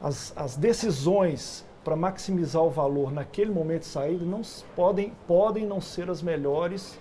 [0.00, 4.40] as, as decisões para maximizar o valor naquele momento de saída não
[4.74, 6.98] podem, podem não ser as melhores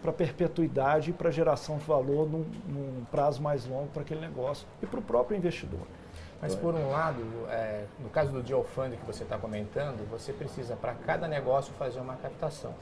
[0.00, 4.66] para perpetuidade e para geração de valor num, num prazo mais longo para aquele negócio
[4.82, 5.86] e para o próprio investidor.
[6.40, 10.32] Mas por um lado, é, no caso do Deal Fund que você está comentando, você
[10.32, 12.74] precisa para cada negócio fazer uma captação.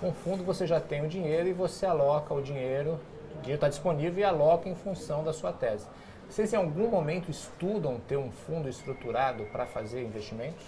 [0.00, 3.68] Com fundo você já tem o dinheiro e você aloca o dinheiro, o dinheiro está
[3.68, 5.86] disponível e aloca em função da sua tese.
[6.28, 10.66] Vocês em algum momento estudam ter um fundo estruturado para fazer investimentos?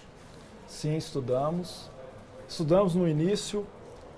[0.66, 1.90] Sim, estudamos.
[2.48, 3.66] Estudamos no início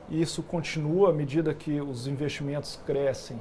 [0.09, 3.40] e isso continua à medida que os investimentos crescem.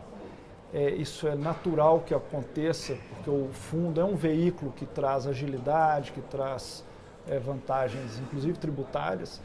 [0.73, 6.13] É, isso é natural que aconteça, porque o fundo é um veículo que traz agilidade,
[6.13, 6.83] que traz
[7.27, 9.39] é, vantagens, inclusive tributárias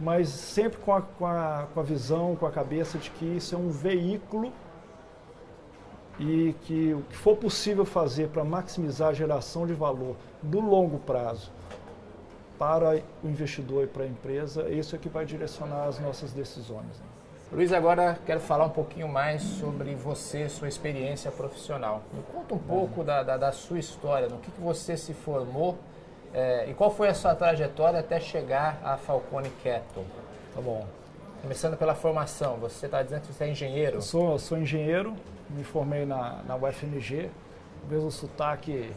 [0.00, 3.54] mas sempre com a, com, a, com a visão, com a cabeça de que isso
[3.54, 4.52] é um veículo
[6.18, 10.98] e que o que for possível fazer para maximizar a geração de valor no longo
[10.98, 11.50] prazo
[12.58, 16.98] para o investidor e para a empresa, isso é que vai direcionar as nossas decisões.
[16.98, 17.06] Né?
[17.52, 22.02] Luiz, agora quero falar um pouquinho mais sobre você, sua experiência profissional.
[22.12, 25.78] Me conta um pouco da, da, da sua história, no que, que você se formou
[26.32, 30.04] é, e qual foi a sua trajetória até chegar à Falcone Capital?
[30.54, 30.86] Tá bom.
[31.42, 33.96] Começando pela formação, você está dizendo que você é engenheiro?
[33.96, 35.14] Eu sou, sou engenheiro,
[35.48, 37.30] me formei na, na UFMG,
[37.88, 38.92] mesmo sotaque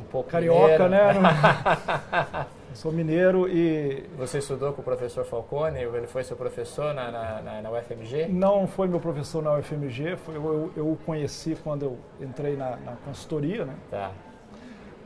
[0.00, 1.22] um pouco carioca, mineiro.
[1.22, 2.46] né?
[2.74, 4.04] sou mineiro e.
[4.18, 5.78] Você estudou com o professor Falcone?
[5.80, 8.26] Ele foi seu professor na, na, na UFMG?
[8.28, 12.76] Não foi meu professor na UFMG, foi, eu, eu o conheci quando eu entrei na,
[12.76, 13.74] na consultoria, né?
[13.88, 14.10] Tá.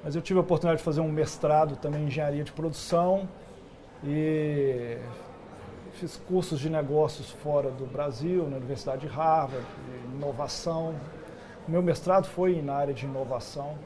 [0.09, 3.29] Mas eu tive a oportunidade de fazer um mestrado também em engenharia de produção
[4.03, 4.97] e
[5.92, 10.94] fiz cursos de negócios fora do Brasil, na Universidade de Harvard, de inovação.
[11.68, 13.77] O meu mestrado foi na área de inovação.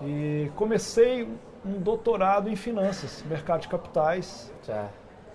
[0.00, 1.28] E comecei
[1.64, 4.52] um doutorado em finanças, mercado de capitais,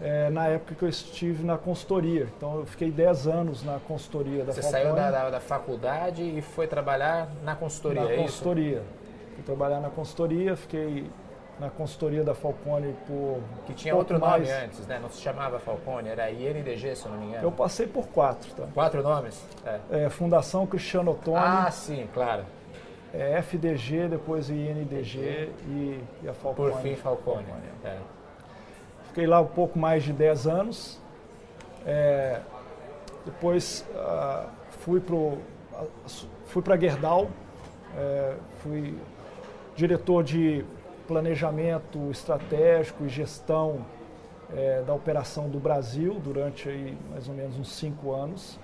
[0.01, 2.27] é, na época que eu estive na consultoria.
[2.35, 4.83] Então eu fiquei 10 anos na consultoria da Você Falcone.
[4.83, 8.77] saiu da, da, da, faculdade e foi trabalhar na consultoria, na é consultoria.
[8.79, 8.96] Isso?
[9.37, 11.07] Fui trabalhar na consultoria, fiquei
[11.59, 13.39] na consultoria da Falcone por.
[13.67, 14.97] Que tinha outro nome antes, né?
[14.99, 17.43] Não se chamava Falcone, era INDG, se eu não me engano.
[17.43, 18.65] Eu passei por quatro, tá?
[18.73, 19.45] Quatro nomes?
[19.63, 20.05] É.
[20.05, 21.37] é Fundação Cristiano Ottoni.
[21.37, 22.45] Ah, sim, claro.
[23.13, 26.71] É FDG, depois INDG e, e, a Falcone.
[26.71, 27.45] Por fim, Falcone.
[27.45, 27.67] Falcone.
[27.85, 27.97] É.
[29.09, 30.99] Fiquei lá um pouco mais de 10 anos.
[31.85, 32.41] É,
[33.23, 35.15] depois uh, fui para
[36.47, 37.29] fui para Gerdau,
[37.95, 38.97] é, fui
[39.77, 40.65] diretor de
[41.07, 43.85] planejamento estratégico e gestão
[44.53, 48.59] é, da operação do Brasil durante aí, mais ou menos uns cinco anos.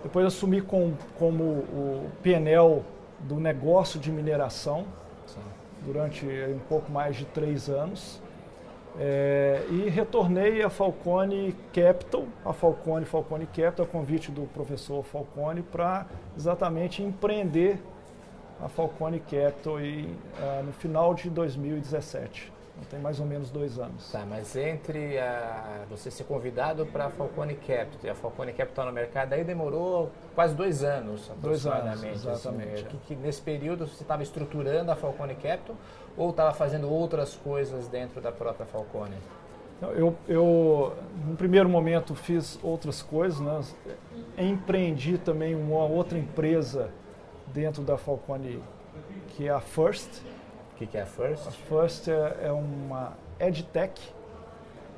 [0.00, 2.82] Depois assumi com, como o PNL
[3.18, 4.86] do negócio de mineração
[5.84, 8.22] durante um pouco mais de três anos.
[9.00, 15.62] É, e retornei a Falcone Capital, a Falcone Falcone Capital, a convite do professor Falcone,
[15.62, 17.80] para exatamente empreender
[18.60, 22.52] a Falcone Capital e, uh, no final de 2017.
[22.78, 24.10] Então, tem mais ou menos dois anos.
[24.10, 28.86] Tá, mas entre a, você ser convidado para a Falcone Capital e a Falcone Capital
[28.86, 32.00] no mercado, aí demorou quase dois anos aproximadamente.
[32.00, 32.74] Dois anos, exatamente.
[32.74, 35.74] Assim, que, que, nesse período você estava estruturando a Falcone Capital
[36.16, 39.16] ou estava fazendo outras coisas dentro da própria Falcone?
[39.80, 40.92] Eu, eu,
[41.24, 43.60] no primeiro momento, fiz outras coisas, né?
[44.36, 46.90] empreendi também uma outra empresa
[47.52, 48.62] dentro da Falcone,
[49.28, 50.22] que é a First.
[50.72, 51.46] O que, que, é a First?
[51.46, 54.00] A First é, é uma EdTech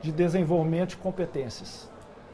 [0.03, 1.89] de desenvolvimento de competências.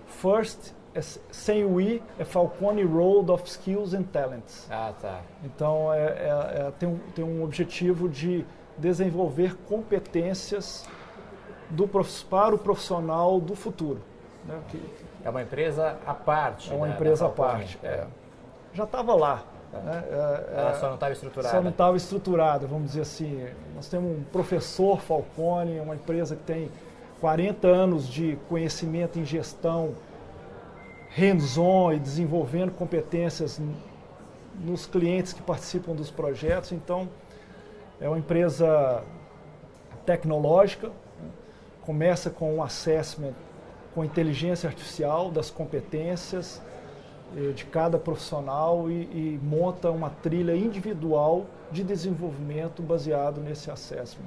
[0.07, 1.01] First é,
[1.31, 4.67] sem o I, é Falcone Road of Skills and Talents.
[4.71, 5.21] Ah, tá.
[5.45, 8.47] Então, é, é, é, tem, um, tem um objetivo de
[8.79, 10.89] desenvolver competências
[11.69, 14.01] do, para o profissional do futuro.
[14.47, 14.59] Né?
[14.69, 16.73] Que, é uma empresa à parte.
[16.73, 17.79] É uma empresa à parte.
[17.83, 18.07] É.
[18.73, 19.43] Já estava lá.
[19.77, 19.83] Tá.
[19.83, 20.05] Né?
[20.11, 21.55] É, Ela só não estava estruturada.
[21.57, 23.47] Só não estava estruturada, vamos dizer assim.
[23.75, 26.71] Nós temos um professor Falcone, uma empresa que tem
[27.21, 29.95] 40 anos de conhecimento em gestão
[31.11, 33.61] hands-on e desenvolvendo competências
[34.61, 36.73] nos clientes que participam dos projetos.
[36.73, 37.09] Então,
[38.01, 39.03] é uma empresa
[40.05, 40.91] tecnológica,
[41.83, 43.33] começa com um assessment
[43.95, 46.61] com inteligência artificial das competências
[47.55, 54.27] de cada profissional e, e, monta uma trilha individual de desenvolvimento baseado nesse assessment.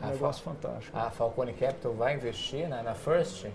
[0.00, 0.96] Um a negócio Fal fantástico.
[0.96, 3.46] A Falcone Capital vai investir na, na First?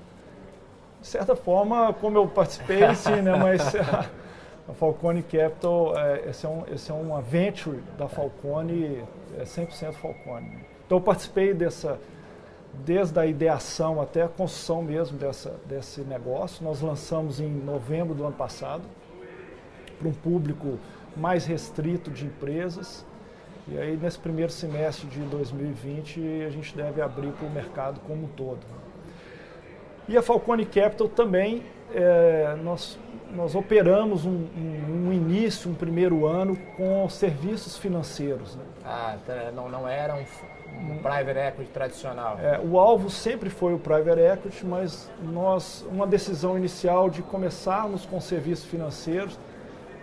[1.01, 4.05] De certa forma, como eu participei, sim, né, mas a,
[4.69, 9.03] a Falcone Capital, é, esse, é um, esse é uma venture da Falcone,
[9.37, 10.59] é 100% Falcone.
[10.85, 11.99] Então eu participei dessa
[12.73, 16.63] desde a ideação até a construção mesmo dessa, desse negócio.
[16.63, 18.83] Nós lançamos em novembro do ano passado
[19.99, 20.79] para um público
[21.15, 23.05] mais restrito de empresas.
[23.67, 28.25] E aí, nesse primeiro semestre de 2020, a gente deve abrir para o mercado como
[28.25, 28.59] um todo.
[30.07, 32.99] E a Falcone Capital também, é, nós,
[33.35, 38.55] nós operamos um, um, um, início, um primeiro ano com serviços financeiros.
[38.55, 38.63] Né?
[38.85, 42.37] Ah, tá, não, não era um, um private equity tradicional.
[42.39, 48.05] É, o alvo sempre foi o private equity, mas nós uma decisão inicial de começarmos
[48.05, 49.37] com serviços financeiros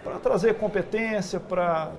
[0.03, 1.93] para trazer competência, para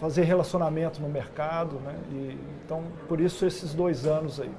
[0.00, 1.94] fazer relacionamento no mercado, né?
[2.10, 4.50] E, então por isso esses dois anos aí.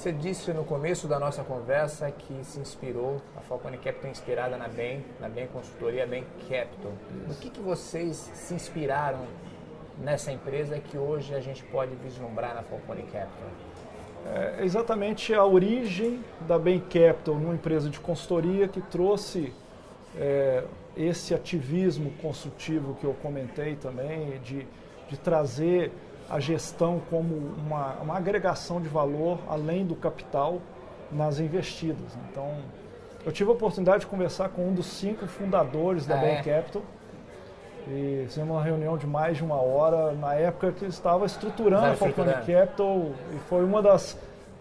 [0.00, 4.56] Você disse no começo da nossa conversa que se inspirou, a Falcone Capital é inspirada
[4.56, 6.92] na BEM, na BEM Consultoria, BEM Capital.
[7.28, 9.26] No que, que vocês se inspiraram
[9.98, 13.50] nessa empresa que hoje a gente pode vislumbrar na Falcone Capital?
[14.24, 19.52] É exatamente a origem da Bain Capital, uma empresa de consultoria que trouxe
[20.16, 20.64] é,
[20.96, 24.66] esse ativismo consultivo que eu comentei também, de,
[25.10, 25.92] de trazer
[26.30, 30.60] a gestão como uma, uma agregação de valor além do capital
[31.10, 32.16] nas investidas.
[32.30, 32.54] Então,
[33.26, 36.42] eu tive a oportunidade de conversar com um dos cinco fundadores da ah, Bain é?
[36.42, 36.82] Capital,
[37.88, 41.94] e fizemos uma reunião de mais de uma hora, na época que estava estruturando a
[41.96, 44.16] Falcone Capital, e foi uma das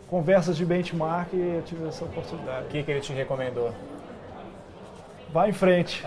[0.09, 2.65] conversas de benchmark e eu tive essa oportunidade.
[2.65, 3.71] O que, que ele te recomendou?
[5.31, 6.03] Vai em frente.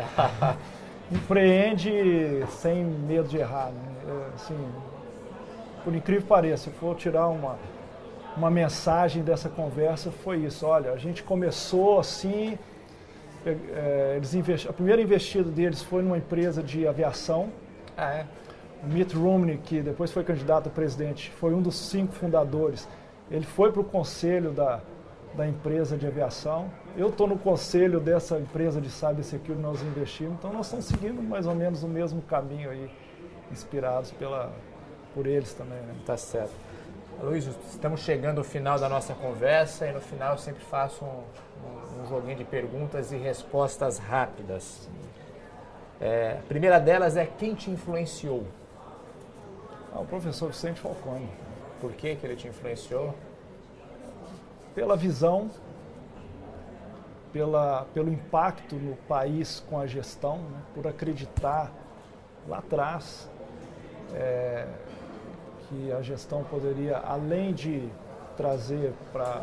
[1.10, 3.70] Empreende sem medo de errar.
[3.70, 3.92] Né?
[4.08, 4.56] É, assim,
[5.84, 7.58] por incrível que pareça, se for tirar uma,
[8.36, 10.66] uma mensagem dessa conversa, foi isso.
[10.66, 12.58] Olha, a gente começou assim,
[13.44, 17.50] é, eles investi a primeira investida deles foi numa empresa de aviação.
[17.96, 18.26] Ah, é?
[18.82, 22.88] O Mitt Romney, que depois foi candidato a presidente, foi um dos cinco fundadores.
[23.30, 24.80] Ele foi para o conselho da,
[25.34, 26.70] da empresa de aviação.
[26.96, 30.34] Eu estou no conselho dessa empresa de cybersecurity que nós investimos.
[30.38, 32.90] Então nós estamos seguindo mais ou menos o mesmo caminho aí,
[33.50, 34.52] inspirados pela,
[35.14, 35.78] por eles também.
[35.80, 35.94] Né?
[36.04, 36.52] Tá certo.
[37.22, 42.02] Luiz, estamos chegando ao final da nossa conversa e no final eu sempre faço um,
[42.02, 44.88] um joguinho de perguntas e respostas rápidas.
[46.00, 48.44] É, a primeira delas é quem te influenciou?
[49.94, 51.28] Ah, o professor Vicente Falcone.
[51.80, 53.14] Por que, que ele te influenciou?
[54.74, 55.50] Pela visão,
[57.32, 60.62] pela, pelo impacto no país com a gestão, né?
[60.74, 61.70] por acreditar
[62.48, 63.28] lá atrás
[64.14, 64.66] é,
[65.72, 67.88] que a gestão poderia, além de
[68.36, 69.42] trazer para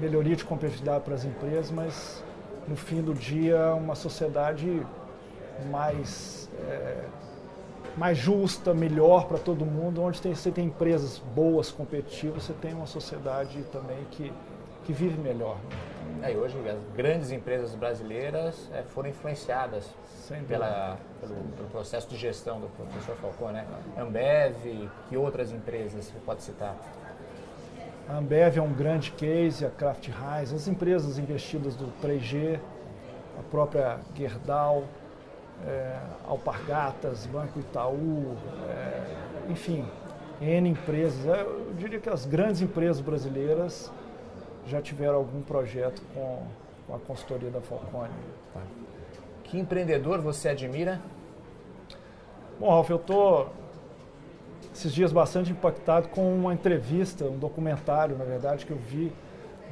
[0.00, 2.22] melhoria de competitividade para as empresas, mas
[2.68, 4.84] no fim do dia uma sociedade
[5.70, 7.04] mais, é,
[7.96, 12.74] mais justa, melhor para todo mundo, onde tem, você tem empresas boas, competitivas, você tem
[12.74, 14.32] uma sociedade também que,
[14.84, 15.56] que vive melhor.
[16.22, 19.88] É, e hoje as grandes empresas brasileiras é, foram influenciadas
[20.48, 23.64] pela, pelo, pelo, processo de gestão do professor Falcão, né?
[23.96, 26.76] Ambev, que outras empresas você pode citar?
[28.08, 32.60] A Ambev é um grande case, a Kraft Heinz, as empresas investidas do 3G,
[33.38, 34.84] a própria Gerdau,
[35.66, 38.36] é, Alpargatas, Banco Itaú,
[38.68, 39.84] é, enfim,
[40.40, 41.26] N empresas.
[41.26, 43.90] É, eu diria que as grandes empresas brasileiras
[44.66, 46.42] já tiveram algum projeto com,
[46.86, 48.12] com a consultoria da Falcone.
[48.52, 48.60] Tá.
[49.44, 51.00] Que empreendedor você admira?
[52.58, 53.52] Bom, Ralf, eu estou
[54.72, 59.12] esses dias bastante impactado com uma entrevista, um documentário, na verdade, que eu vi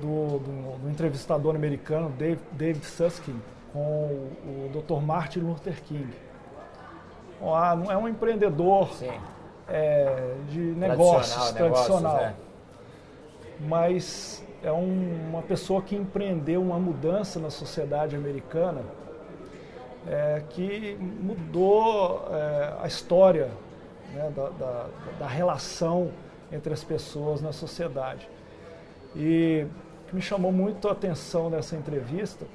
[0.00, 3.40] do, do, do entrevistador americano Dave, David Susskind
[3.72, 5.02] com o, o Dr.
[5.04, 6.08] Martin Luther King.
[7.42, 8.88] Ah, não é um empreendedor
[9.68, 12.34] é, de negócios tradicional, negócios, é.
[13.66, 18.80] mas é um, uma pessoa que empreendeu uma mudança na sociedade americana
[20.06, 23.50] é, que mudou é, a história
[24.14, 24.86] né, da, da,
[25.18, 26.10] da, relação
[26.50, 28.26] entre as pessoas na sociedade.
[29.14, 32.46] E o que me chamou muito a atenção nessa entrevista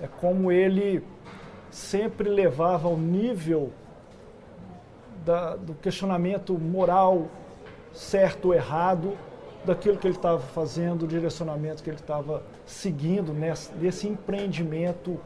[0.00, 1.04] é como ele
[1.70, 3.70] sempre levava ao nível
[5.26, 7.28] da, do questionamento moral
[7.92, 9.14] certo ou errado
[9.64, 15.18] daquilo que ele estava fazendo, o direcionamento que ele estava seguindo nesse, nesse empreendimento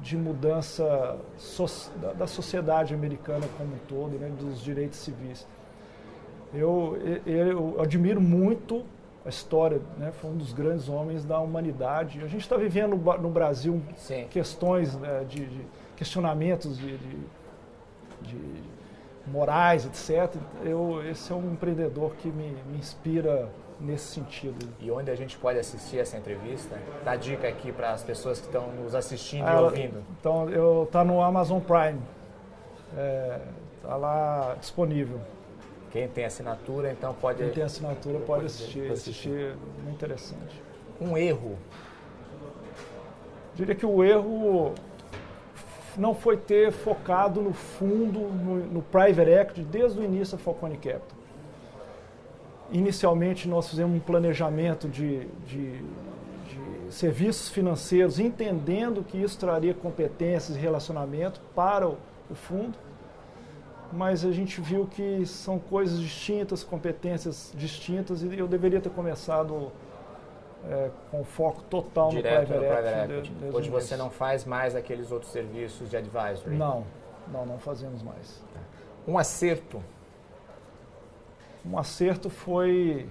[0.00, 1.66] de mudança so,
[2.00, 5.46] da, da, sociedade americana como um todo, né, dos direitos civis.
[6.52, 8.84] Eu, eu, eu admiro muito
[9.24, 12.20] a história, né, foi um dos grandes homens da humanidade.
[12.22, 14.26] A gente está vivendo no Brasil Sim.
[14.30, 15.60] questões né, de, de,
[15.96, 17.18] questionamentos de, de,
[18.22, 18.38] de,
[19.26, 20.36] morais, etc.
[20.62, 23.48] Eu, esse é um empreendedor que me, me inspira
[23.80, 24.68] nesse sentido.
[24.80, 26.78] E onde a gente pode assistir essa entrevista?
[27.04, 30.04] Dá dica aqui para as pessoas que estão nos assistindo ah, e ouvindo.
[30.18, 32.00] Então, eu tá no Amazon Prime.
[32.96, 33.40] É,
[33.82, 35.20] tá lá disponível.
[35.90, 37.38] Quem tem assinatura, então pode.
[37.38, 38.90] Quem tem assinatura pode, pode assistir.
[38.90, 39.30] Assistir.
[39.30, 39.56] assistir.
[39.84, 40.62] Muito interessante.
[41.00, 41.56] Um erro.
[43.54, 44.74] Diria que o erro
[45.96, 50.76] não foi ter focado no fundo, no, no private equity, desde o início da Falcone
[50.76, 51.23] Capital.
[52.70, 60.56] Inicialmente, nós fizemos um planejamento de, de, de serviços financeiros, entendendo que isso traria competências
[60.56, 61.98] e relacionamento para o,
[62.30, 62.76] o fundo,
[63.92, 69.70] mas a gente viu que são coisas distintas, competências distintas, e eu deveria ter começado
[70.68, 73.56] é, com foco total Direto no private, no private equity.
[73.56, 76.56] Hoje você não faz mais aqueles outros serviços de advisory?
[76.56, 76.84] Não,
[77.30, 78.42] não, não fazemos mais.
[78.52, 78.60] Tá.
[79.06, 79.82] Um acerto
[81.64, 83.06] um acerto foi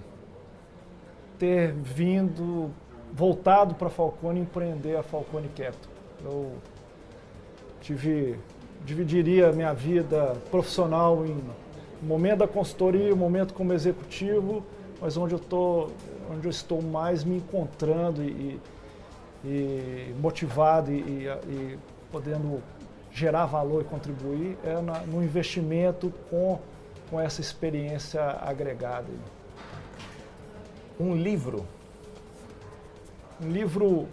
[1.38, 2.70] ter vindo,
[3.12, 5.90] voltado para a Falcone empreender a Falcone Capital.
[6.24, 6.52] Eu
[7.80, 8.38] tive,
[8.84, 11.36] dividiria minha vida profissional em
[12.02, 14.64] momento da consultoria, momento como executivo,
[15.00, 15.88] mas onde eu, tô,
[16.30, 18.60] onde eu estou mais me encontrando e,
[19.44, 21.78] e motivado e, e, e
[22.12, 22.62] podendo
[23.10, 26.58] gerar valor e contribuir é na, no investimento com
[27.10, 29.08] com essa experiência agregada.
[30.98, 31.66] Um livro?
[33.42, 34.06] Um livro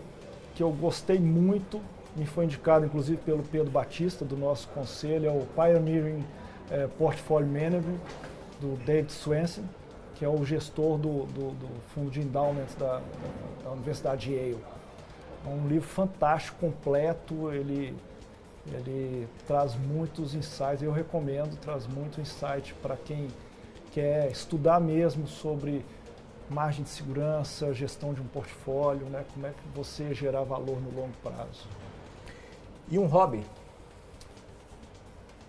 [0.56, 1.82] que eu gostei muito,
[2.16, 6.26] me foi indicado inclusive pelo Pedro Batista, do nosso conselho, é o Pioneering
[6.70, 8.00] eh, Portfolio Management,
[8.60, 9.64] do David Swenson,
[10.16, 13.02] que é o gestor do, do, do fundo de endowment da,
[13.64, 14.64] da Universidade de Yale.
[15.46, 17.96] É um livro fantástico, completo, ele
[18.68, 23.28] ele traz muitos insights, eu recomendo, traz muito insight para quem
[23.91, 25.84] quer estudar mesmo sobre
[26.49, 29.26] margem de segurança, gestão de um portfólio, né?
[29.34, 31.66] como é que você gerar valor no longo prazo.
[32.89, 33.43] E um hobby?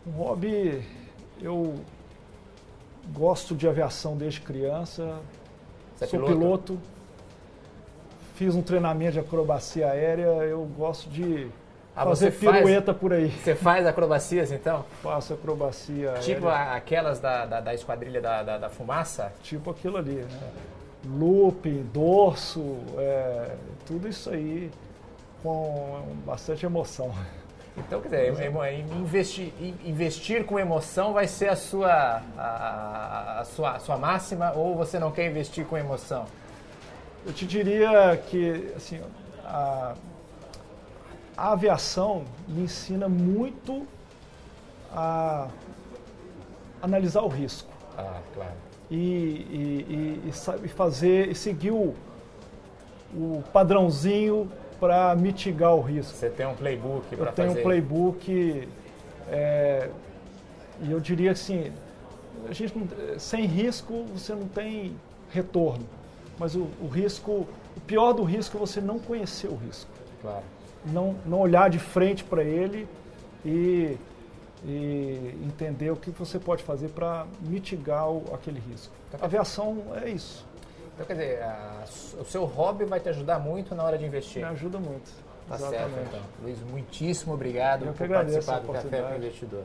[0.06, 0.84] Um hobby,
[1.40, 1.74] eu
[3.12, 5.20] gosto de aviação desde criança,
[5.96, 6.38] Você é sou piloto?
[6.38, 6.80] piloto,
[8.34, 11.50] fiz um treinamento de acrobacia aérea, eu gosto de
[11.94, 13.30] ah, fazer pirueta faz, por aí.
[13.30, 14.84] Você faz acrobacias então?
[15.02, 16.14] Faço acrobacia.
[16.20, 16.74] Tipo aérea.
[16.74, 19.32] aquelas da, da, da esquadrilha da, da, da, fumaça?
[19.42, 20.50] Tipo aquilo ali, né?
[21.04, 24.70] Looping, dorso, é, tudo isso aí
[25.42, 27.12] com bastante emoção.
[27.76, 28.52] Então, quer dizer,
[28.98, 29.52] investir,
[29.84, 34.98] investir com emoção vai ser a sua, a, a, sua, a sua máxima ou você
[34.98, 36.26] não quer investir com emoção?
[37.26, 39.00] Eu te diria que, assim,
[39.44, 39.94] a,
[41.36, 43.86] a aviação me ensina muito
[44.92, 45.48] a
[46.80, 47.70] analisar o risco.
[47.96, 48.52] Ah, claro.
[48.90, 51.94] E, e, e, e fazer e seguir o,
[53.14, 56.12] o padrãozinho para mitigar o risco.
[56.12, 57.30] Você tem um playbook para fazer?
[57.30, 58.68] Eu tenho um playbook
[59.28, 59.88] é,
[60.82, 61.72] e eu diria assim,
[62.46, 64.94] a gente não, sem risco você não tem
[65.30, 65.86] retorno,
[66.38, 69.90] mas o, o risco, o pior do risco é você não conhecer o risco.
[70.20, 70.42] Claro
[70.86, 72.88] não, não olhar de frente para ele
[73.44, 73.96] e,
[74.64, 78.92] e, entender o que você pode fazer para mitigar o, aquele risco.
[79.08, 80.46] Então, a aviação é isso.
[80.94, 81.84] Então, quer dizer, a,
[82.20, 84.42] o seu hobby vai te ajudar muito na hora de investir.
[84.42, 85.10] Me ajuda muito.
[85.48, 85.94] Tá Exatamente.
[85.94, 86.20] certo, então.
[86.42, 89.64] Luiz, muitíssimo obrigado Eu por participar do Café para o Investidor.